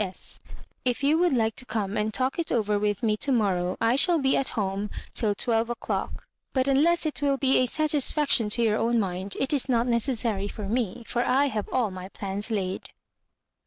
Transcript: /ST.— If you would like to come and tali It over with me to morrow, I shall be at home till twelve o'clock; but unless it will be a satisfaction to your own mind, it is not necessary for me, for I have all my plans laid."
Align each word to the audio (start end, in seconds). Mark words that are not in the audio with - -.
/ST.— 0.01 0.41
If 0.83 1.03
you 1.03 1.19
would 1.19 1.35
like 1.37 1.55
to 1.57 1.63
come 1.63 1.95
and 1.95 2.11
tali 2.11 2.31
It 2.39 2.51
over 2.51 2.79
with 2.79 3.03
me 3.03 3.15
to 3.17 3.31
morrow, 3.31 3.77
I 3.79 3.95
shall 3.95 4.17
be 4.17 4.35
at 4.35 4.49
home 4.57 4.89
till 5.13 5.35
twelve 5.35 5.69
o'clock; 5.69 6.25
but 6.53 6.67
unless 6.67 7.05
it 7.05 7.21
will 7.21 7.37
be 7.37 7.59
a 7.59 7.67
satisfaction 7.67 8.49
to 8.49 8.63
your 8.63 8.79
own 8.79 8.99
mind, 8.99 9.37
it 9.39 9.53
is 9.53 9.69
not 9.69 9.85
necessary 9.85 10.47
for 10.47 10.67
me, 10.67 11.03
for 11.05 11.23
I 11.23 11.49
have 11.49 11.69
all 11.71 11.91
my 11.91 12.09
plans 12.09 12.49
laid." 12.49 12.89